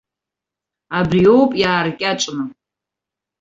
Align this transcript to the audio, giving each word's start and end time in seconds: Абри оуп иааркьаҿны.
Абри 0.97 1.21
оуп 1.33 1.51
иааркьаҿны. 1.61 2.43